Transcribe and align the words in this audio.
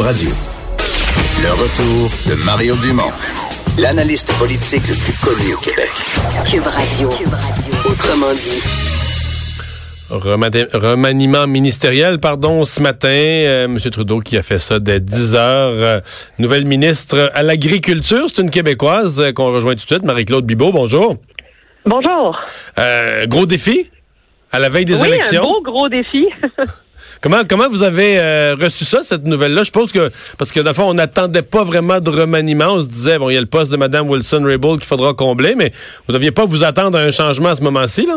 Radio. 0.00 0.30
Le 1.40 1.52
retour 1.52 2.10
de 2.28 2.44
Mario 2.44 2.74
Dumont, 2.78 3.12
l'analyste 3.78 4.32
politique 4.40 4.82
le 4.88 4.94
plus 4.94 5.12
connu 5.22 5.54
au 5.54 5.58
Québec. 5.58 5.88
Cube 6.50 6.66
Radio. 6.66 7.08
Autrement 7.88 8.32
dit. 8.34 8.60
Remaniement 10.10 11.46
ministériel, 11.46 12.18
pardon, 12.18 12.64
ce 12.64 12.82
matin. 12.82 13.08
Euh, 13.08 13.66
M. 13.66 13.78
Trudeau 13.78 14.18
qui 14.18 14.36
a 14.36 14.42
fait 14.42 14.58
ça 14.58 14.80
dès 14.80 14.98
10 14.98 15.36
heures. 15.36 15.72
Euh, 15.76 16.00
nouvelle 16.40 16.64
ministre 16.64 17.30
à 17.32 17.44
l'agriculture. 17.44 18.24
C'est 18.26 18.42
une 18.42 18.50
Québécoise 18.50 19.20
euh, 19.20 19.32
qu'on 19.32 19.52
rejoint 19.52 19.74
tout 19.74 19.84
de 19.84 19.86
suite. 19.86 20.02
Marie-Claude 20.02 20.44
Bibot, 20.44 20.72
bonjour. 20.72 21.14
Bonjour. 21.86 22.40
Euh, 22.78 23.26
gros 23.26 23.46
défi 23.46 23.86
à 24.50 24.58
la 24.58 24.68
veille 24.70 24.86
des 24.86 25.00
oui, 25.02 25.06
élections. 25.08 25.44
un 25.44 25.46
beau 25.46 25.62
gros 25.62 25.88
défi. 25.88 26.26
Comment, 27.24 27.40
comment 27.48 27.70
vous 27.70 27.82
avez 27.82 28.20
euh, 28.20 28.54
reçu 28.54 28.84
ça, 28.84 29.00
cette 29.00 29.24
nouvelle-là? 29.24 29.62
Je 29.62 29.70
pense 29.70 29.92
que, 29.92 30.10
parce 30.36 30.52
que, 30.52 30.60
dans 30.60 30.74
on 30.84 30.92
n'attendait 30.92 31.40
pas 31.40 31.64
vraiment 31.64 31.98
de 31.98 32.10
remaniement. 32.10 32.74
On 32.74 32.82
se 32.82 32.88
disait, 32.88 33.18
bon, 33.18 33.30
il 33.30 33.34
y 33.34 33.38
a 33.38 33.40
le 33.40 33.46
poste 33.46 33.72
de 33.72 33.78
Mme 33.78 34.10
Wilson-Raybould 34.10 34.80
qu'il 34.80 34.86
faudra 34.86 35.14
combler, 35.14 35.54
mais 35.54 35.70
vous 36.06 36.12
ne 36.12 36.18
deviez 36.18 36.32
pas 36.32 36.44
vous 36.44 36.64
attendre 36.64 36.98
à 36.98 37.00
un 37.00 37.10
changement 37.10 37.48
à 37.48 37.56
ce 37.56 37.62
moment-ci, 37.62 38.04
là? 38.04 38.16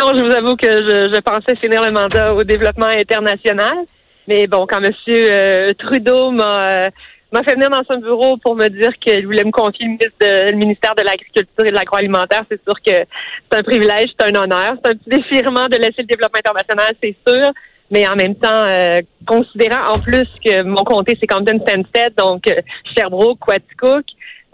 Non, 0.00 0.16
je 0.16 0.22
vous 0.22 0.30
avoue 0.30 0.54
que 0.54 0.68
je, 0.68 1.20
pensais 1.22 1.56
finir 1.60 1.82
le 1.82 1.92
mandat 1.92 2.32
au 2.32 2.44
développement 2.44 2.86
international. 2.86 3.78
Mais 4.28 4.46
bon, 4.46 4.64
quand 4.68 4.80
M. 4.80 4.92
Euh, 5.08 5.70
Trudeau 5.76 6.30
m'a 6.30 6.84
euh, 6.84 6.86
m'a 7.32 7.42
fait 7.42 7.54
venir 7.54 7.68
dans 7.68 7.82
son 7.82 7.98
bureau 7.98 8.36
pour 8.36 8.54
me 8.54 8.68
dire 8.68 8.92
qu'il 9.00 9.26
voulait 9.26 9.42
me 9.42 9.50
confier 9.50 9.86
le 10.20 10.54
ministère 10.54 10.94
de 10.94 11.02
l'Agriculture 11.02 11.66
et 11.66 11.70
de 11.70 11.74
l'Agroalimentaire, 11.74 12.42
c'est 12.48 12.62
sûr 12.62 12.74
que 12.74 12.94
c'est 12.94 13.58
un 13.58 13.62
privilège, 13.64 14.10
c'est 14.16 14.28
un 14.28 14.40
honneur. 14.40 14.74
C'est 14.84 14.92
un 14.92 14.94
petit 14.94 15.20
défirement 15.20 15.68
de 15.68 15.78
laisser 15.78 16.02
le 16.02 16.06
développement 16.06 16.38
international, 16.38 16.94
c'est 17.02 17.16
sûr 17.26 17.50
mais 17.90 18.06
en 18.06 18.16
même 18.16 18.34
temps, 18.34 18.48
euh, 18.52 19.00
considérant 19.26 19.94
en 19.94 19.98
plus 19.98 20.26
que 20.44 20.62
mon 20.62 20.84
comté, 20.84 21.16
c'est 21.20 21.26
Compton 21.26 21.60
Stanstead, 21.66 22.14
donc 22.16 22.46
euh, 22.48 22.60
Sherbrooke, 22.96 23.38
Quaticook, 23.40 24.04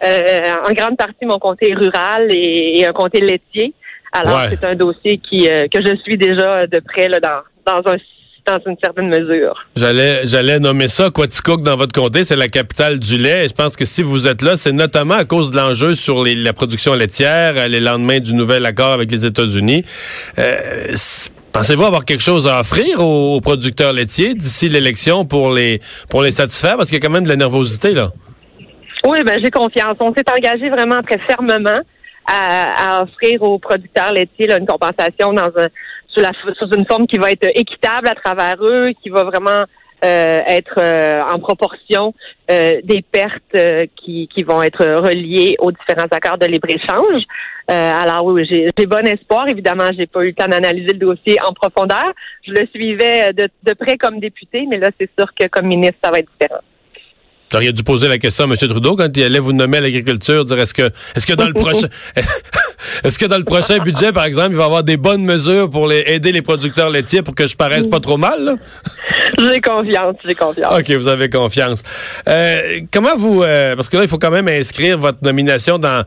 euh, 0.05 0.41
en 0.69 0.73
grande 0.73 0.97
partie, 0.97 1.25
mon 1.25 1.39
comté 1.39 1.71
est 1.71 1.75
rural 1.75 2.29
et, 2.31 2.85
un 2.87 2.93
comté 2.93 3.21
laitier. 3.21 3.73
Alors, 4.13 4.43
c'est 4.49 4.63
un 4.65 4.77
dossier 4.77 5.19
qui 5.19 5.49
que 5.49 5.85
je 5.85 5.97
suis 6.05 6.17
déjà 6.17 6.69
de 6.69 6.79
près 6.79 7.09
là, 7.09 7.19
dans, 7.19 7.41
dans 7.67 7.91
un 7.91 7.97
dans 8.47 8.59
une 8.67 8.77
certaine 8.83 9.09
mesure. 9.09 9.55
J'allais, 9.77 10.27
j'allais 10.27 10.59
nommer 10.59 10.89
ça 10.89 11.11
Quaticook 11.11 11.63
dans 11.63 11.77
votre 11.77 11.93
comté, 11.93 12.25
c'est 12.25 12.37
la 12.37 12.49
capitale 12.49 12.99
du 12.99 13.17
lait. 13.17 13.47
Et 13.47 13.49
je 13.49 13.55
pense 13.55 13.77
que 13.77 13.85
si 13.85 14.03
vous 14.03 14.27
êtes 14.27 14.43
là, 14.43 14.57
c'est 14.57 14.73
notamment 14.73 15.15
à 15.15 15.25
cause 15.25 15.51
de 15.51 15.57
l'enjeu 15.57 15.95
sur 15.95 16.23
les, 16.23 16.35
la 16.35 16.53
production 16.53 16.95
laitière, 16.95 17.69
les 17.69 17.81
lendemains 17.81 18.21
du 18.21 18.35
nouvel 18.35 18.67
accord 18.67 18.93
avec 18.93 19.11
les 19.11 19.25
États-Unis. 19.25 19.85
Euh, 20.39 20.95
Pensez-vous 21.55 21.85
avoir 21.85 22.05
quelque 22.05 22.21
chose 22.21 22.49
à 22.49 22.59
offrir 22.59 22.99
aux, 22.99 23.41
producteurs 23.41 23.93
laitiers 23.93 24.35
d'ici 24.35 24.69
l'élection 24.69 25.25
pour 25.25 25.53
les 25.53 25.81
pour 26.11 26.21
les 26.21 26.33
satisfaire? 26.33 26.77
Parce 26.77 26.89
qu'il 26.89 26.99
y 26.99 27.01
a 27.01 27.07
quand 27.07 27.13
même 27.13 27.23
de 27.23 27.29
la 27.29 27.37
nervosité, 27.37 27.93
là. 27.93 28.11
Oui, 29.07 29.23
ben 29.23 29.39
j'ai 29.41 29.53
confiance. 29.53 29.95
On 30.01 30.13
s'est 30.13 30.29
engagé 30.37 30.69
vraiment 30.69 31.01
très 31.03 31.21
fermement 31.29 31.81
à, 32.27 33.05
offrir 33.05 33.41
aux 33.45 33.61
producteurs 33.61 34.13
laitiers 34.13 34.53
une 34.53 34.67
compensation 34.67 35.33
dans 35.33 35.51
un 35.57 35.69
sous, 36.09 36.21
la, 36.21 36.31
sous 36.59 36.77
une 36.77 36.87
forme 36.87 37.07
qui 37.07 37.19
va 37.19 37.31
être 37.31 37.49
équitable 37.55 38.09
à 38.09 38.15
travers 38.17 38.57
eux, 38.61 38.91
qui 39.01 39.11
va 39.11 39.23
vraiment 39.23 39.63
être 40.05 40.79
euh, 40.79 41.23
en 41.33 41.39
proportion 41.39 42.15
euh, 42.51 42.81
des 42.85 43.03
pertes 43.03 43.57
qui, 43.97 44.29
qui 44.29 44.43
vont 44.43 44.63
être 44.63 44.85
reliées 44.85 45.57
aux 45.59 45.73
différents 45.73 46.09
accords 46.11 46.39
de 46.39 46.47
libre-échange. 46.47 47.23
alors 47.69 48.25
oui, 48.27 48.47
j'ai 48.47 48.87
bon 48.87 49.07
espoir. 49.07 49.49
Évidemment, 49.49 49.89
j'ai 49.97 50.07
pas 50.07 50.23
eu 50.23 50.29
le 50.29 50.35
temps 50.35 50.49
d'analyser 50.49 50.93
le 50.93 50.99
dossier 50.99 51.37
en 51.47 51.53
profondeur. 51.53 52.13
Je 52.47 52.53
le 52.53 52.67
suivais 52.75 53.33
de, 53.33 53.49
de 53.63 53.75
près 53.75 53.97
comme 53.97 54.21
député, 54.21 54.67
mais 54.69 54.79
là, 54.79 54.91
c'est 54.99 55.11
sûr 55.19 55.29
que 55.39 55.47
comme 55.49 55.67
ministre, 55.67 55.99
ça 56.03 56.11
va 56.11 56.19
être 56.19 56.31
différent. 56.39 56.61
Vous 57.51 57.57
auriez 57.57 57.73
dû 57.73 57.83
poser 57.83 58.09
la 58.09 58.19
question 58.19 58.45
à 58.45 58.49
M. 58.49 58.57
Trudeau 58.57 58.97
quand 58.97 59.09
il 59.17 59.23
allait 59.23 59.39
vous 59.39 59.53
nommer 59.53 59.79
à 59.79 59.81
l'agriculture, 59.83 60.45
dire 60.45 60.59
est-ce 60.59 60.75
que 60.75 60.91
est-ce 61.15 61.27
que 61.27 61.35
dans 61.35 61.47
le 61.47 61.53
prochain 61.53 61.87
est-ce 63.05 63.19
que 63.19 63.27
dans 63.27 63.39
le 63.39 63.45
prochain 63.45 63.79
budget, 63.79 64.13
par 64.13 64.25
exemple, 64.25 64.51
il 64.51 64.57
va 64.57 64.63
y 64.63 64.67
avoir 64.67 64.83
des 64.83 64.97
bonnes 64.97 65.25
mesures 65.25 65.71
pour 65.71 65.87
les, 65.87 66.03
aider 66.07 66.33
les 66.33 66.43
producteurs 66.43 66.91
laitiers 66.91 67.23
pour 67.23 67.35
que 67.35 67.47
je 67.47 67.57
paraisse 67.57 67.87
pas 67.87 68.01
trop 68.01 68.17
mal? 68.17 68.57
J'ai 69.39 69.61
confiance, 69.61 70.17
j'ai 70.25 70.35
confiance. 70.35 70.79
OK, 70.79 70.91
vous 70.91 71.09
avez 71.09 71.29
confiance. 71.29 71.83
Euh, 72.29 72.81
comment 72.93 73.17
vous 73.17 73.43
euh, 73.43 73.77
parce 73.77 73.89
que 73.89 73.97
là, 73.97 74.05
il 74.05 74.09
faut 74.09 74.19
quand 74.19 74.31
même 74.31 74.49
inscrire 74.49 74.99
votre 74.99 75.19
nomination 75.23 75.79
dans 75.79 76.05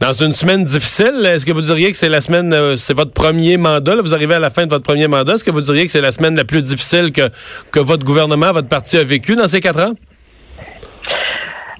dans 0.00 0.12
une 0.12 0.32
semaine 0.32 0.62
difficile, 0.62 1.26
est-ce 1.26 1.44
que 1.44 1.50
vous 1.50 1.60
diriez 1.60 1.90
que 1.90 1.96
c'est 1.96 2.08
la 2.08 2.20
semaine, 2.20 2.52
euh, 2.52 2.76
c'est 2.76 2.94
votre 2.94 3.10
premier 3.10 3.56
mandat, 3.56 3.96
là, 3.96 4.02
vous 4.02 4.14
arrivez 4.14 4.34
à 4.34 4.38
la 4.38 4.50
fin 4.50 4.64
de 4.64 4.70
votre 4.70 4.84
premier 4.84 5.08
mandat, 5.08 5.34
est-ce 5.34 5.42
que 5.42 5.50
vous 5.50 5.60
diriez 5.60 5.86
que 5.86 5.90
c'est 5.90 6.00
la 6.00 6.12
semaine 6.12 6.36
la 6.36 6.44
plus 6.44 6.62
difficile 6.62 7.10
que, 7.10 7.28
que 7.72 7.80
votre 7.80 8.06
gouvernement, 8.06 8.52
votre 8.52 8.68
parti 8.68 8.96
a 8.96 9.02
vécu 9.02 9.34
dans 9.34 9.48
ces 9.48 9.60
quatre 9.60 9.80
ans? 9.80 9.94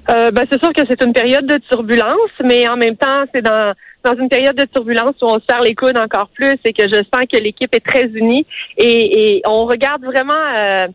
Euh, 0.09 0.31
ben, 0.31 0.45
c'est 0.51 0.59
sûr 0.59 0.73
que 0.73 0.81
c'est 0.89 1.03
une 1.03 1.13
période 1.13 1.45
de 1.45 1.57
turbulence, 1.69 2.31
mais 2.43 2.67
en 2.67 2.77
même 2.77 2.95
temps, 2.95 3.23
c'est 3.33 3.41
dans 3.41 3.73
dans 4.03 4.15
une 4.15 4.29
période 4.29 4.55
de 4.55 4.65
turbulence 4.65 5.15
où 5.21 5.25
on 5.25 5.35
se 5.35 5.45
serre 5.47 5.61
les 5.61 5.75
coudes 5.75 5.97
encore 5.97 6.29
plus 6.29 6.55
et 6.63 6.71
que 6.71 6.83
je 6.83 6.95
sens 7.13 7.25
que 7.31 7.37
l'équipe 7.37 7.73
est 7.75 7.85
très 7.85 8.05
unie 8.05 8.45
et, 8.77 9.35
et 9.35 9.41
on 9.45 9.65
regarde 9.65 10.05
vraiment 10.05 10.33
euh, 10.57 10.85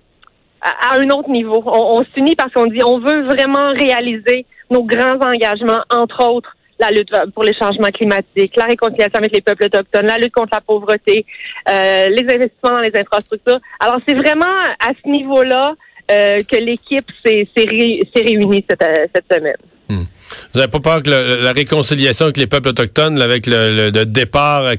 à, 0.63 0.97
un 0.97 1.11
autre 1.11 1.29
niveau. 1.29 1.63
On, 1.67 1.99
on 1.99 2.05
s'unit 2.15 2.35
parce 2.35 2.53
qu'on 2.53 2.65
dit 2.65 2.81
on 2.83 3.01
veut 3.01 3.25
vraiment 3.25 3.73
réaliser 3.73 4.47
nos 4.71 4.85
grands 4.85 5.19
engagements, 5.21 5.83
entre 5.91 6.31
autres 6.31 6.57
la 6.81 6.91
lutte 6.91 7.11
pour 7.35 7.45
les 7.45 7.55
changements 7.55 7.89
climatiques, 7.89 8.57
la 8.57 8.65
réconciliation 8.65 9.19
avec 9.19 9.33
les 9.33 9.41
peuples 9.43 9.67
autochtones, 9.67 10.07
la 10.07 10.19
lutte 10.19 10.33
contre 10.33 10.51
la 10.53 10.61
pauvreté, 10.61 11.25
euh, 11.69 12.05
les 12.07 12.23
investissements 12.23 12.71
dans 12.71 12.81
les 12.81 12.93
infrastructures. 12.99 13.61
Alors 13.81 13.99
c'est 14.09 14.17
vraiment 14.17 14.57
à 14.81 14.89
ce 15.03 15.09
niveau-là 15.09 15.75
euh, 16.11 16.39
que 16.51 16.57
l'équipe 16.57 17.07
s'est 17.25 17.47
réunie 17.57 18.65
cette, 18.69 18.83
euh, 18.83 19.07
semaine. 19.31 19.55
Hmm. 19.89 20.05
Vous 20.53 20.61
n'avez 20.61 20.71
pas 20.71 20.81
peur 20.81 21.03
que 21.03 21.11
la 21.11 21.53
réconciliation 21.53 22.27
avec 22.27 22.37
les 22.37 22.47
peuples 22.47 22.69
autochtones, 22.69 23.21
avec 23.21 23.47
le, 23.47 23.91
départ 24.05 24.73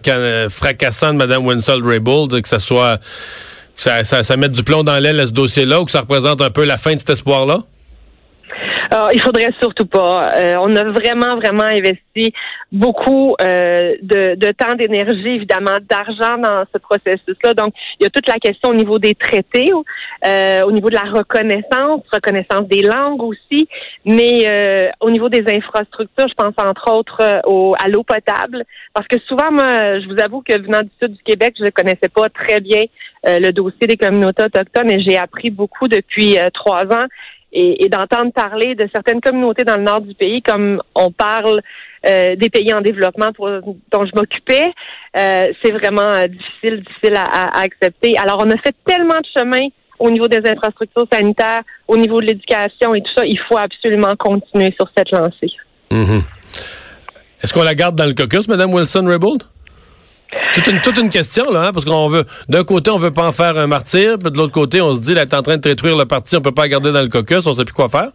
fracassant 0.50 1.14
de 1.14 1.18
Mme 1.18 1.46
Winslow-Raybould, 1.46 2.42
que 2.42 2.48
ça 2.48 2.60
soit 2.60 3.00
ça, 3.76 4.04
ça, 4.04 4.24
ça 4.24 4.38
mette 4.38 4.54
du 4.54 4.64
plomb 4.64 4.84
dans 4.84 4.98
l'aile 5.00 5.20
à 5.20 5.28
ce 5.28 5.32
dossier-là 5.32 5.82
ou 5.82 5.86
que 5.86 5.92
ça 5.92 6.02
représente 6.02 6.42
un 6.42 6.50
peu 6.50 6.64
la 6.64 6.78
fin 6.78 6.94
de 6.94 7.00
cet 7.00 7.12
espoir-là? 7.12 7.64
Ah, 8.92 9.10
il 9.14 9.22
faudrait 9.22 9.52
surtout 9.62 9.86
pas. 9.86 10.32
Euh, 10.36 10.56
on 10.60 10.76
a 10.76 10.84
vraiment, 10.84 11.36
vraiment 11.36 11.64
investi 11.64 12.34
beaucoup 12.72 13.36
euh, 13.42 13.96
de, 14.02 14.36
de, 14.36 14.52
temps, 14.52 14.76
d'énergie, 14.76 15.30
évidemment, 15.30 15.78
d'argent 15.90 16.38
dans 16.38 16.66
ce 16.72 16.78
processus-là. 16.78 17.54
Donc, 17.54 17.74
il 18.00 18.04
y 18.04 18.06
a 18.06 18.10
toute 18.10 18.28
la 18.28 18.36
question 18.36 18.70
au 18.70 18.74
niveau 18.74 19.00
des 19.00 19.16
traités, 19.16 19.72
euh, 20.26 20.64
au 20.64 20.72
niveau 20.72 20.90
de 20.90 20.96
la 20.96 21.10
reconnaissance, 21.12 22.02
reconnaissance 22.12 22.68
des 22.68 22.82
langues 22.82 23.24
aussi, 23.24 23.68
mais 24.06 24.44
euh, 24.48 24.90
au 25.00 25.10
niveau 25.10 25.30
des 25.30 25.44
infrastructures, 25.48 26.28
je 26.28 26.34
pense 26.36 26.54
entre 26.58 26.92
autres 26.92 27.22
euh, 27.22 27.40
au, 27.46 27.76
à 27.84 27.88
l'eau 27.88 28.04
potable, 28.04 28.66
parce 28.94 29.08
que 29.08 29.20
souvent, 29.28 29.52
moi, 29.52 30.00
je 30.00 30.08
vous 30.08 30.20
avoue 30.22 30.42
que 30.42 30.58
venant 30.60 30.82
du 30.82 30.92
sud 31.02 31.14
du 31.14 31.24
Québec, 31.24 31.56
je 31.58 31.64
ne 31.64 31.70
connaissais 31.70 32.10
pas 32.14 32.30
très 32.30 32.62
bien 32.62 32.84
le 33.28 33.52
dossier 33.52 33.88
des 33.88 33.98
communautés 33.98 34.44
autochtones 34.44 34.92
et 34.92 35.00
j'ai 35.02 35.18
appris 35.18 35.50
beaucoup 35.50 35.88
depuis 35.88 36.38
trois 36.54 36.84
ans 36.84 37.08
et, 37.56 37.90
d'entendre 37.90 38.32
parler 38.34 38.76
de 38.76 38.88
certaines 38.94 39.22
communautés 39.22 39.64
dans 39.64 39.78
le 39.78 39.84
nord 39.84 40.02
du 40.02 40.14
pays, 40.14 40.42
comme 40.42 40.82
on 40.94 41.12
parle 41.12 41.62
euh, 42.06 42.36
des 42.36 42.50
pays 42.50 42.74
en 42.74 42.82
développement 42.82 43.30
dont 43.40 44.06
je 44.06 44.12
m'occupais, 44.16 44.64
euh, 45.18 45.46
c'est 45.64 45.72
vraiment 45.72 46.02
euh, 46.02 46.28
difficile, 46.28 46.84
difficile 46.84 47.16
à, 47.16 47.62
accepter. 47.62 48.18
Alors, 48.18 48.44
on 48.46 48.52
a 48.52 48.58
fait 48.58 48.76
tellement 48.86 49.20
de 49.20 49.28
chemin 49.36 49.68
au 49.98 50.12
niveau 50.12 50.28
des 50.28 50.42
infrastructures 50.50 51.08
sanitaires, 51.12 51.62
au 51.88 51.96
niveau 51.96 52.20
de 52.20 52.26
l'éducation 52.26 52.94
et 52.94 53.02
tout 53.02 53.12
ça. 53.16 53.26
Il 53.26 53.40
faut 53.48 53.58
absolument 53.58 54.14
continuer 54.18 54.74
sur 54.78 54.90
cette 54.96 55.12
lancée. 55.12 55.54
Mm-hmm. 55.92 56.22
Est-ce 57.42 57.54
qu'on 57.54 57.64
la 57.64 57.76
garde 57.76 57.96
dans 57.96 58.06
le 58.06 58.14
caucus, 58.14 58.48
Mme 58.50 58.74
Wilson-Raybould? 58.74 59.44
Toute 60.54 60.68
une, 60.68 60.80
toute 60.80 60.98
une 60.98 61.10
question, 61.10 61.52
là, 61.52 61.68
hein, 61.68 61.72
parce 61.74 61.86
qu'on 61.86 62.08
veut, 62.08 62.24
d'un 62.48 62.64
côté, 62.64 62.92
on 62.92 62.98
veut 62.98 63.12
pas 63.12 63.28
en 63.28 63.32
faire 63.32 63.58
un 63.58 63.68
martyr, 63.68 64.18
puis 64.20 64.32
de 64.32 64.38
l'autre 64.38 64.54
côté, 64.54 64.82
on 64.82 64.94
se 64.94 65.00
dit, 65.00 65.14
là, 65.14 65.24
est 65.24 65.34
en 65.34 65.42
train 65.42 65.58
de 65.58 65.62
détruire 65.62 65.98
le 65.98 66.06
parti, 66.06 66.38
on 66.38 66.42
peut 66.42 66.52
pas 66.52 66.64
la 66.64 66.70
garder 66.70 66.92
dans 66.92 67.02
le 67.02 67.10
caucus, 67.10 67.46
on 67.46 67.54
sait 67.54 67.66
plus 67.66 67.74
quoi 67.74 67.90
faire. 67.90 68.10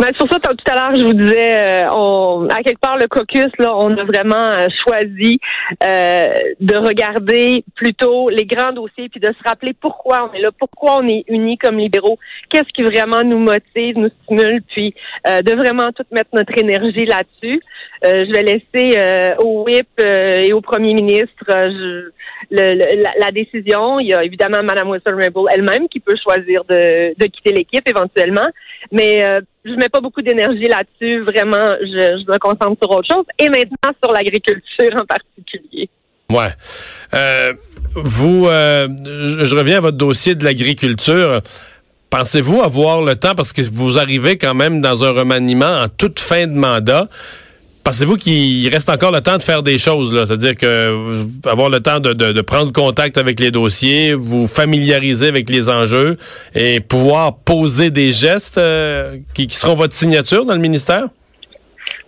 Ben, 0.00 0.14
sur 0.14 0.26
ça, 0.30 0.38
tout 0.40 0.56
à 0.66 0.74
l'heure, 0.74 0.94
je 0.94 1.04
vous 1.04 1.12
disais, 1.12 1.58
euh, 1.58 1.92
on, 1.92 2.48
à 2.48 2.62
quelque 2.62 2.80
part, 2.80 2.96
le 2.96 3.06
caucus, 3.06 3.48
là, 3.58 3.76
on 3.76 3.94
a 3.98 4.04
vraiment 4.04 4.56
euh, 4.58 4.66
choisi 4.82 5.38
euh, 5.84 6.28
de 6.58 6.74
regarder 6.74 7.62
plutôt 7.74 8.30
les 8.30 8.46
grands 8.46 8.72
dossiers, 8.72 9.10
puis 9.10 9.20
de 9.20 9.26
se 9.26 9.46
rappeler 9.46 9.74
pourquoi 9.78 10.30
on 10.30 10.34
est 10.34 10.40
là, 10.40 10.48
pourquoi 10.58 11.00
on 11.00 11.06
est 11.06 11.24
unis 11.28 11.58
comme 11.58 11.76
libéraux, 11.76 12.18
qu'est-ce 12.48 12.72
qui 12.72 12.82
vraiment 12.82 13.22
nous 13.24 13.40
motive, 13.40 13.98
nous 13.98 14.08
stimule, 14.24 14.62
puis 14.68 14.94
de 15.26 15.52
vraiment 15.54 15.92
tout 15.92 16.04
mettre 16.12 16.30
notre 16.32 16.56
énergie 16.58 17.04
là-dessus. 17.04 17.60
je 18.02 18.32
vais 18.32 18.42
laisser 18.42 19.34
au 19.38 19.64
whip 19.64 19.88
et 20.02 20.52
au 20.54 20.62
premier 20.62 20.94
ministre 20.94 21.44
le, 21.48 22.12
la, 22.50 23.12
la, 23.18 23.30
décision. 23.32 24.00
Il 24.00 24.08
y 24.08 24.14
a 24.14 24.24
évidemment 24.24 24.62
Mme 24.62 24.88
Wilson-Raybould 24.88 25.48
elle-même 25.52 25.88
qui 25.88 26.00
peut 26.00 26.16
choisir 26.22 26.64
de, 26.64 27.14
de 27.18 27.26
quitter 27.26 27.52
l'équipe 27.52 27.86
éventuellement, 27.86 28.48
mais 28.90 29.22
je 29.64 29.72
mets 29.72 29.88
pas 29.88 30.00
beaucoup 30.00 30.22
d'énergie 30.22 30.66
là-dessus. 30.66 31.22
Vraiment, 31.22 31.74
je, 31.80 32.30
me 32.30 32.38
concentre 32.38 32.76
sur 32.82 32.90
autre 32.90 33.08
chose. 33.12 33.24
Et 33.38 33.48
maintenant, 33.48 33.92
sur 34.02 34.12
l'agriculture 34.12 34.94
en 34.94 35.04
particulier. 35.04 35.88
Ouais. 36.30 36.48
Euh, 37.14 37.52
vous, 37.94 38.46
euh, 38.46 38.88
je, 39.44 39.54
reviens 39.54 39.78
à 39.78 39.80
votre 39.80 39.96
dossier 39.96 40.34
de 40.34 40.44
l'agriculture. 40.44 41.42
pensez-vous 42.08 42.62
avoir 42.62 43.02
le 43.02 43.16
temps, 43.16 43.34
parce 43.34 43.52
que 43.52 43.62
vous 43.62 43.98
arrivez 43.98 44.38
quand 44.38 44.54
même 44.54 44.80
dans 44.80 45.04
un 45.04 45.10
remaniement 45.10 45.82
en 45.82 45.88
toute 45.88 46.18
fin 46.18 46.46
de 46.46 46.52
mandat, 46.52 47.08
Pensez-vous 47.82 48.16
qu'il 48.16 48.68
reste 48.68 48.90
encore 48.90 49.10
le 49.10 49.20
temps 49.20 49.38
de 49.38 49.42
faire 49.42 49.62
des 49.62 49.78
choses? 49.78 50.26
C'est-à-dire 50.26 50.54
que 50.54 50.66
euh, 50.66 51.24
avoir 51.46 51.70
le 51.70 51.80
temps 51.80 51.98
de, 51.98 52.40
prendre 52.42 52.72
contact 52.72 53.16
avec 53.16 53.40
les 53.40 53.50
dossiers, 53.50 54.12
vous 54.12 54.46
familiariser 54.46 55.28
avec 55.28 55.48
les 55.48 55.70
enjeux 55.70 56.16
et 56.54 56.80
pouvoir 56.80 57.38
poser 57.38 57.90
des 57.90 58.12
gestes 58.12 58.58
euh, 58.58 59.16
qui, 59.34 59.48
seront 59.50 59.74
votre 59.74 59.94
signature 59.94 60.44
dans 60.44 60.54
le 60.54 60.60
ministère? 60.60 61.04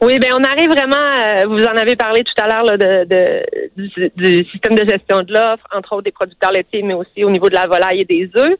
Oui, 0.02 0.18
ben 0.18 0.32
on 0.34 0.42
arrive 0.42 0.68
vraiment, 0.68 0.96
euh, 0.96 1.44
vous 1.46 1.64
en 1.64 1.76
avez 1.76 1.96
parlé 1.96 2.22
tout 2.22 2.42
à 2.42 2.48
l'heure 2.48 2.76
de, 2.76 3.42
du, 3.76 4.44
système 4.50 4.74
de 4.74 4.84
gestion 4.84 5.20
de 5.20 5.32
l'offre, 5.32 5.64
entre 5.74 5.94
autres 5.94 6.02
des 6.02 6.12
producteurs 6.12 6.52
laitiers, 6.52 6.82
mais 6.82 6.94
aussi 6.94 7.24
au 7.24 7.30
niveau 7.30 7.48
de 7.48 7.54
la 7.54 7.66
volaille 7.66 8.00
et 8.00 8.04
des 8.04 8.28
œufs. 8.36 8.56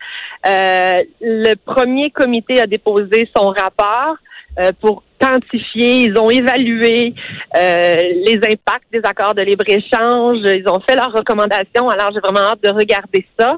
le 1.21 1.55
premier 1.57 2.11
comité 2.11 2.61
a 2.61 2.67
déposé 2.67 3.29
son 3.37 3.49
rapport. 3.49 4.17
Euh, 4.61 4.71
pour 4.81 5.03
quantifier, 5.21 6.05
ils 6.05 6.19
ont 6.19 6.31
évalué 6.31 7.15
euh, 7.57 7.97
les 8.27 8.37
impacts 8.37 8.93
des 8.93 9.01
accords 9.05 9.35
de 9.35 9.43
libre-échange, 9.43 10.39
ils 10.45 10.65
ont 10.69 10.81
fait 10.81 10.97
leurs 10.97 11.13
recommandations, 11.13 11.89
alors 11.89 12.11
j'ai 12.13 12.21
vraiment 12.21 12.51
hâte 12.51 12.63
de 12.63 12.71
regarder 12.71 13.27
ça. 13.39 13.57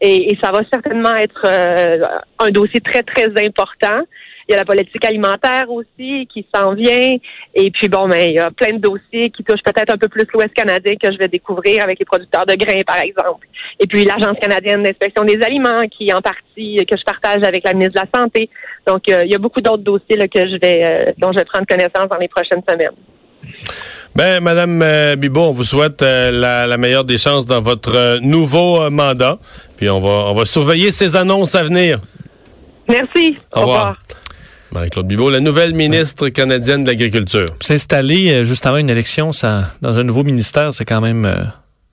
Et, 0.00 0.34
ça 0.42 0.50
va 0.50 0.60
certainement 0.72 1.14
être 1.16 1.42
euh, 1.44 1.98
un 2.38 2.50
dossier 2.50 2.80
très, 2.80 3.02
très 3.02 3.26
important. 3.44 4.00
Il 4.50 4.54
y 4.54 4.56
a 4.56 4.58
la 4.58 4.64
politique 4.64 5.04
alimentaire 5.04 5.70
aussi 5.70 6.26
qui 6.26 6.44
s'en 6.52 6.74
vient. 6.74 7.14
Et 7.54 7.70
puis, 7.70 7.88
bon, 7.88 8.08
mais 8.08 8.24
il 8.24 8.32
y 8.32 8.40
a 8.40 8.50
plein 8.50 8.74
de 8.74 8.80
dossiers 8.80 9.30
qui 9.30 9.44
touchent 9.44 9.62
peut-être 9.64 9.94
un 9.94 9.96
peu 9.96 10.08
plus 10.08 10.26
l'Ouest 10.34 10.52
canadien 10.54 10.94
que 11.00 11.12
je 11.12 11.18
vais 11.18 11.28
découvrir 11.28 11.84
avec 11.84 12.00
les 12.00 12.04
producteurs 12.04 12.44
de 12.46 12.54
grains, 12.56 12.82
par 12.84 12.98
exemple. 12.98 13.46
Et 13.78 13.86
puis, 13.86 14.04
l'Agence 14.04 14.36
canadienne 14.42 14.82
d'inspection 14.82 15.22
des 15.22 15.40
aliments 15.40 15.86
qui, 15.86 16.12
en 16.12 16.20
partie, 16.20 16.84
que 16.84 16.96
je 16.98 17.04
partage 17.04 17.44
avec 17.44 17.62
la 17.62 17.74
ministre 17.74 18.02
de 18.02 18.08
la 18.12 18.20
Santé. 18.20 18.50
Donc, 18.88 19.08
euh, 19.08 19.24
il 19.24 19.30
y 19.30 19.36
a 19.36 19.38
beaucoup 19.38 19.60
d'autres 19.60 19.84
dossiers 19.84 20.16
là, 20.16 20.26
que 20.26 20.40
je 20.40 20.58
vais, 20.60 20.80
euh, 20.82 21.12
dont 21.18 21.30
je 21.30 21.38
vais 21.38 21.44
prendre 21.44 21.66
connaissance 21.68 22.08
dans 22.10 22.18
les 22.18 22.26
prochaines 22.26 22.62
semaines. 22.68 22.96
Ben, 24.16 24.42
Madame 24.42 24.82
euh, 24.82 25.14
Bibot, 25.14 25.42
on 25.42 25.52
vous 25.52 25.62
souhaite 25.62 26.02
la, 26.02 26.76
meilleure 26.76 27.04
des 27.04 27.18
chances 27.18 27.46
dans 27.46 27.60
votre 27.60 28.18
nouveau 28.18 28.90
mandat. 28.90 29.38
Puis 29.76 29.88
on 29.88 30.00
va, 30.00 30.30
on 30.30 30.34
va 30.34 30.44
surveiller 30.44 30.90
ces 30.90 31.14
annonces 31.14 31.54
à 31.54 31.62
venir. 31.62 32.00
Merci. 32.88 33.36
Au, 33.54 33.60
revoir. 33.60 33.96
Marie-Claude 34.72 35.06
Bibeau, 35.06 35.30
la 35.30 35.40
nouvelle 35.40 35.74
ministre 35.74 36.28
canadienne 36.28 36.84
de 36.84 36.90
l'Agriculture. 36.90 37.46
S'installer 37.60 38.30
euh, 38.30 38.44
juste 38.44 38.66
avant 38.66 38.76
une 38.76 38.90
élection 38.90 39.32
ça, 39.32 39.70
dans 39.82 39.98
un 39.98 40.04
nouveau 40.04 40.22
ministère, 40.22 40.72
c'est 40.72 40.84
quand 40.84 41.00
même 41.00 41.24
euh, 41.24 41.42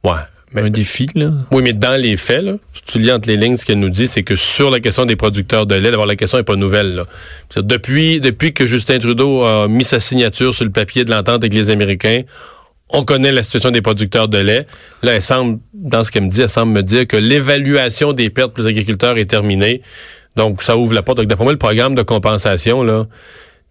ouais, 0.04 0.20
un 0.56 0.70
défi. 0.70 1.08
Là. 1.16 1.32
Oui, 1.52 1.64
mais 1.64 1.74
dans 1.74 2.00
les 2.00 2.18
faits, 2.18 2.44
là, 2.44 2.54
si 2.74 2.84
tu 2.84 3.00
lis 3.00 3.12
entre 3.12 3.28
les 3.28 3.38
lignes, 3.38 3.58
ce 3.58 3.66
qu'elle 3.66 3.80
nous 3.80 3.90
dit, 3.90 4.08
c'est 4.08 4.24
que 4.24 4.36
sur 4.36 4.70
la 4.70 4.80
question 4.80 5.06
des 5.06 5.16
producteurs 5.16 5.66
de 5.66 5.74
lait, 5.74 5.90
d'abord, 5.90 6.06
la 6.06 6.16
question 6.16 6.38
n'est 6.38 6.44
pas 6.44 6.56
nouvelle. 6.56 6.96
Là. 6.96 7.04
Depuis, 7.64 8.20
depuis 8.20 8.54
que 8.54 8.68
Justin 8.68 9.00
Trudeau 9.00 9.44
a 9.44 9.68
mis 9.68 9.84
sa 9.84 10.00
signature 10.00 10.54
sur 10.54 10.64
le 10.64 10.72
papier 10.72 11.04
de 11.04 11.10
l'entente 11.10 11.44
avec 11.44 11.54
les 11.54 11.72
Américains, 11.72 12.22
on 12.90 13.04
connaît 13.04 13.32
la 13.32 13.44
situation 13.44 13.72
des 13.72 13.82
producteurs 13.82 14.28
de 14.30 14.38
lait. 14.38 14.66
Là, 15.04 15.14
elle 15.14 15.22
semble, 15.22 15.60
dans 15.74 16.04
ce 16.04 16.12
qu'elle 16.12 16.24
me 16.24 16.30
dit, 16.30 16.42
elle 16.42 16.50
semble 16.50 16.72
me 16.74 16.84
dire 16.84 17.08
que 17.08 17.18
l'évaluation 17.18 18.14
des 18.14 18.30
pertes 18.30 18.54
pour 18.54 18.64
les 18.64 18.70
agriculteurs 18.70 19.18
est 19.18 19.26
terminée. 19.26 19.82
Donc, 20.38 20.64
ça 20.64 20.78
ouvre 20.78 20.94
la 20.94 21.02
porte. 21.02 21.18
Donc, 21.18 21.28
d'après 21.28 21.44
moi, 21.44 21.52
le 21.52 21.60
programme 21.60 21.96
de 21.96 22.04
compensation, 22.04 22.84
là, 22.84 23.06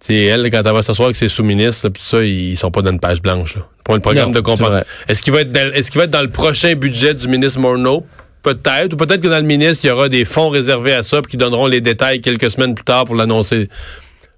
tu 0.05 0.15
elle, 0.15 0.51
quand 0.51 0.63
elle 0.65 0.73
va 0.73 0.83
s'asseoir 0.83 1.07
avec 1.07 1.17
ses 1.17 1.29
sous-ministres, 1.29 1.89
tout 1.89 2.03
ça, 2.03 2.23
ils 2.23 2.57
sont 2.57 2.71
pas 2.71 2.83
dans 2.83 2.91
une 2.91 3.01
page 3.01 3.23
blanche. 3.23 3.57
Pour 3.85 3.95
le 3.95 4.01
programme 4.01 4.33
de 4.33 4.41
compensation. 4.41 4.85
Est-ce 5.09 5.23
qu'il 5.23 5.33
va 5.33 5.41
être 5.41 5.53
dans, 5.53 5.73
est-ce 5.73 5.91
qu'il 5.91 5.99
va 5.99 6.05
être 6.05 6.11
dans 6.11 6.23
le 6.23 6.31
prochain 6.31 6.75
budget 6.75 7.15
du 7.15 7.29
ministre 7.29 7.61
Morneau? 7.61 8.05
Peut-être. 8.43 8.93
Ou 8.93 8.97
peut-être 8.97 9.23
que 9.23 9.29
dans 9.29 9.39
le 9.39 9.45
ministre, 9.45 9.85
il 9.85 9.89
y 9.89 9.91
aura 9.91 10.09
des 10.09 10.25
fonds 10.25 10.51
réservés 10.51 10.93
à 10.93 11.03
ça, 11.03 11.23
puis 11.23 11.33
qui 11.33 11.37
donneront 11.37 11.67
les 11.67 11.81
détails 11.81 12.21
quelques 12.21 12.51
semaines 12.51 12.75
plus 12.75 12.85
tard 12.85 13.05
pour 13.05 13.15
l'annoncer, 13.15 13.69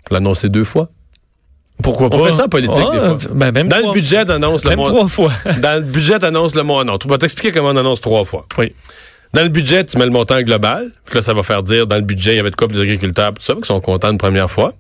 pour 0.05 0.15
l'annoncer 0.15 0.49
deux 0.49 0.65
fois. 0.65 0.89
Pourquoi 1.83 2.11
pas? 2.11 2.17
On 2.17 2.25
fait 2.25 2.33
ça 2.33 2.45
en 2.45 2.49
politique, 2.49 2.77
des 2.93 2.99
fois. 2.99 3.17
Ben, 3.33 3.53
même 3.53 3.69
dans 3.69 3.87
le 3.87 3.93
budget, 3.93 4.31
annonce 4.31 4.65
le 4.65 4.71
même 4.71 4.85
trois 4.85 5.09
fois. 5.09 5.33
dans 5.61 5.77
le 5.77 5.83
budget, 5.83 6.25
annonce 6.25 6.55
le 6.55 6.63
mois. 6.63 6.85
Non, 6.85 6.99
tu 6.99 7.09
vas 7.09 7.19
t'expliquer 7.19 7.53
comment 7.53 7.71
on 7.71 7.77
annonce 7.77 8.01
trois 8.01 8.25
fois. 8.25 8.47
Oui. 8.59 8.73
Dans 9.35 9.43
le 9.43 9.49
budget, 9.49 9.85
tu 9.85 9.99
mets 9.99 10.07
le 10.07 10.11
montant 10.11 10.41
global. 10.43 10.91
Puis 11.05 11.17
là, 11.17 11.23
ça 11.23 11.35
va 11.35 11.43
faire 11.43 11.63
dire, 11.63 11.87
dans 11.87 11.97
le 11.97 12.03
budget, 12.03 12.35
il 12.35 12.37
y 12.37 12.41
avait 12.41 12.51
de 12.51 12.57
quoi 12.57 12.67
pour 12.69 12.77
les 12.77 12.83
agriculteurs, 12.83 13.35
tout 13.35 13.43
ça, 13.43 13.55
qui 13.55 13.67
sont 13.67 13.81
contents 13.81 14.11
une 14.11 14.19
première 14.19 14.51
fois. 14.51 14.75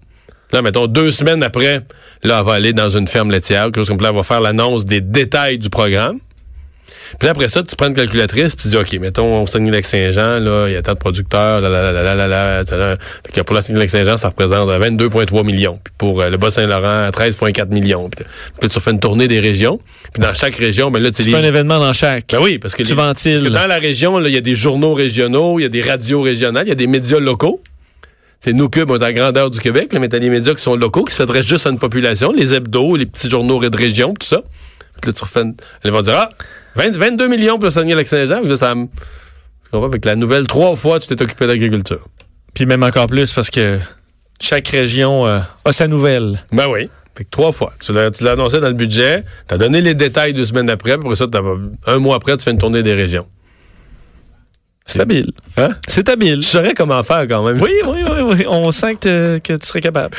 Là, 0.52 0.62
mettons, 0.62 0.86
deux 0.86 1.10
semaines 1.10 1.42
après, 1.42 1.82
là, 2.22 2.38
elle 2.38 2.46
va 2.46 2.54
aller 2.54 2.72
dans 2.72 2.88
une 2.88 3.06
ferme 3.06 3.30
laitière, 3.30 3.64
quelque 3.66 3.80
chose 3.80 3.88
comme 3.88 4.00
ça, 4.00 4.08
elle 4.08 4.16
va 4.16 4.22
faire 4.22 4.40
l'annonce 4.40 4.86
des 4.86 5.02
détails 5.02 5.58
du 5.58 5.68
programme. 5.68 6.18
Puis 7.18 7.28
après 7.28 7.48
ça, 7.48 7.62
tu 7.62 7.74
prends 7.76 7.88
une 7.88 7.94
calculatrice, 7.94 8.54
puis 8.54 8.64
tu 8.64 8.68
dis, 8.68 8.76
OK, 8.76 8.92
mettons, 9.00 9.42
au 9.42 9.46
Saguenay-Lac-Saint-Jean, 9.46 10.38
là, 10.40 10.68
il 10.68 10.74
y 10.74 10.76
a 10.76 10.82
tant 10.82 10.94
de 10.94 10.98
producteurs, 10.98 11.60
là, 11.60 11.68
là, 11.68 11.92
là, 11.92 12.02
là, 12.02 12.14
là, 12.14 12.26
là, 12.28 12.62
là. 12.62 12.96
que 13.32 13.40
pour 13.40 13.54
la 13.54 13.62
Saguenay-Lac-Saint-Jean, 13.62 14.16
ça 14.16 14.28
représente 14.28 14.68
22,3 14.68 15.44
millions. 15.44 15.78
Puis 15.82 15.94
pour 15.96 16.20
euh, 16.20 16.30
le 16.30 16.36
Bas-Saint-Laurent, 16.36 17.08
13,4 17.10 17.68
millions. 17.68 18.08
Puis, 18.08 18.24
puis 18.60 18.68
tu 18.68 18.80
fais 18.80 18.90
une 18.90 19.00
tournée 19.00 19.28
des 19.28 19.40
régions. 19.40 19.78
Puis 20.12 20.22
dans 20.22 20.34
chaque 20.34 20.54
région, 20.54 20.90
ben 20.90 21.02
là, 21.02 21.10
tu 21.10 21.22
fais 21.22 21.34
un 21.34 21.40
événement 21.40 21.78
dans 21.78 21.92
chaque. 21.92 22.26
Ben 22.32 22.40
oui, 22.42 22.58
parce 22.58 22.74
que, 22.74 22.82
tu 22.82 22.94
ventiles. 22.94 23.44
dans 23.50 23.66
la 23.66 23.78
région, 23.78 24.20
il 24.24 24.32
y 24.32 24.36
a 24.36 24.40
des 24.40 24.56
journaux 24.56 24.94
régionaux, 24.94 25.58
il 25.58 25.62
y 25.62 25.66
a 25.66 25.68
des 25.68 25.82
radios 25.82 26.22
régionales, 26.22 26.66
il 26.66 26.70
y 26.70 26.72
a 26.72 26.76
des 26.76 26.86
médias 26.86 27.20
locaux. 27.20 27.60
C'est 28.40 28.52
nous 28.52 28.68
cubes, 28.68 28.88
on 28.90 28.94
est 28.94 29.02
à 29.02 29.06
la 29.06 29.12
grandeur 29.12 29.50
du 29.50 29.58
Québec, 29.58 29.92
là, 29.92 29.98
mais 29.98 30.08
t'as 30.08 30.20
des 30.20 30.30
médias 30.30 30.54
qui 30.54 30.62
sont 30.62 30.76
locaux, 30.76 31.02
qui 31.02 31.14
s'adressent 31.14 31.46
juste 31.46 31.66
à 31.66 31.70
une 31.70 31.78
population, 31.78 32.32
les 32.32 32.54
hebdos, 32.54 32.94
les 32.94 33.06
petits 33.06 33.28
journaux 33.28 33.58
de 33.58 33.76
région, 33.76 34.14
tout 34.14 34.26
ça. 34.26 34.42
Puis 35.00 35.10
là, 35.10 35.12
tu 35.12 35.24
refais, 35.24 35.44
ils 35.84 35.90
vont 35.90 36.02
dire, 36.02 36.14
ah, 36.16 36.28
22 36.74 37.28
millions 37.28 37.54
pour 37.56 37.64
le 37.64 37.70
Saguenay-Lac-Saint-Jean. 37.70 38.56
Ça 38.56 38.74
avec 39.72 40.04
la 40.04 40.16
nouvelle, 40.16 40.46
trois 40.46 40.76
fois, 40.76 40.98
tu 40.98 41.08
t'es 41.08 41.22
occupé 41.22 41.46
d'agriculture. 41.46 42.06
Puis 42.54 42.66
même 42.66 42.82
encore 42.82 43.06
plus 43.06 43.32
parce 43.32 43.50
que 43.50 43.78
chaque 44.40 44.68
région 44.68 45.26
euh, 45.26 45.40
a 45.64 45.72
sa 45.72 45.86
nouvelle. 45.88 46.38
Ben 46.52 46.66
oui. 46.68 46.88
Fait 47.14 47.24
que 47.24 47.30
trois 47.30 47.52
fois. 47.52 47.72
Tu 47.80 47.92
l'as 47.92 48.32
annoncé 48.32 48.60
dans 48.60 48.68
le 48.68 48.74
budget, 48.74 49.24
tu 49.46 49.54
as 49.54 49.58
donné 49.58 49.80
les 49.80 49.94
détails 49.94 50.32
deux 50.32 50.46
semaines 50.46 50.70
après, 50.70 50.96
puis 50.96 51.06
après 51.06 51.16
ça, 51.16 51.26
un 51.86 51.98
mois 51.98 52.16
après, 52.16 52.36
tu 52.36 52.44
fais 52.44 52.52
une 52.52 52.58
tournée 52.58 52.82
des 52.82 52.94
régions. 52.94 53.26
C'est 54.86 55.00
habile. 55.00 55.32
Hein? 55.58 55.70
C'est 55.86 56.08
habile. 56.08 56.40
Je 56.40 56.46
saurais 56.46 56.72
comment 56.72 57.02
faire 57.02 57.26
quand 57.28 57.44
même. 57.44 57.60
Oui, 57.60 57.72
oui, 57.86 57.98
oui, 58.08 58.20
oui. 58.22 58.44
On 58.48 58.72
sent 58.72 58.96
que, 58.96 59.38
que 59.38 59.52
tu 59.52 59.66
serais 59.66 59.82
capable. 59.82 60.16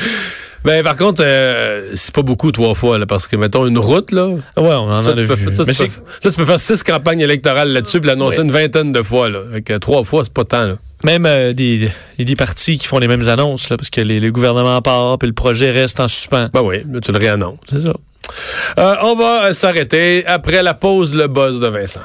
Ben, 0.64 0.82
par 0.82 0.96
contre, 0.96 1.22
euh, 1.24 1.92
c'est 1.94 2.14
pas 2.14 2.22
beaucoup 2.22 2.52
trois 2.52 2.74
fois, 2.74 2.98
là, 2.98 3.06
parce 3.06 3.26
que, 3.26 3.36
mettons, 3.36 3.66
une 3.66 3.78
route, 3.78 4.12
là. 4.12 4.26
Ouais, 4.26 4.40
on 4.56 4.90
en 4.90 4.90
a 4.90 5.00
vu. 5.00 5.04
ça, 5.04 5.12
tu 5.12 5.26
peux, 5.26 6.30
tu 6.30 6.36
peux, 6.36 6.44
faire 6.44 6.60
six 6.60 6.82
campagnes 6.82 7.20
électorales 7.20 7.72
là-dessus, 7.72 8.00
puis 8.00 8.08
l'annoncer 8.08 8.42
une 8.42 8.50
vingtaine 8.50 8.92
de 8.92 9.02
fois, 9.02 9.30
là. 9.30 9.40
Fait 9.52 9.78
trois 9.78 10.04
fois, 10.04 10.24
c'est 10.24 10.32
pas 10.32 10.44
tant, 10.44 10.66
là. 10.66 10.76
Même 11.02 11.24
euh, 11.24 11.54
des, 11.54 11.88
des 12.18 12.36
partis 12.36 12.76
qui 12.76 12.86
font 12.86 12.98
les 12.98 13.08
mêmes 13.08 13.26
annonces, 13.28 13.70
là, 13.70 13.78
parce 13.78 13.88
que 13.88 14.02
les, 14.02 14.20
le 14.20 14.30
gouvernement 14.30 14.82
part, 14.82 15.18
puis 15.18 15.28
le 15.28 15.34
projet 15.34 15.70
reste 15.70 15.98
en 15.98 16.08
suspens. 16.08 16.48
Ben 16.52 16.60
oui, 16.60 16.82
là, 16.90 17.00
tu 17.00 17.10
le 17.10 17.18
réannonces. 17.18 17.58
C'est 17.70 17.80
ça. 17.80 17.94
Euh, 18.78 18.94
on 19.02 19.16
va 19.16 19.52
s'arrêter 19.52 20.24
après 20.26 20.62
la 20.62 20.74
pause, 20.74 21.14
le 21.14 21.26
buzz 21.26 21.58
de 21.58 21.66
Vincent. 21.66 22.02